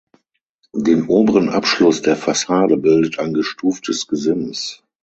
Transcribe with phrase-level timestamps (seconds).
[0.73, 4.81] Den oberen Abschluss der Fassade bildet ein gestuftes Gesims.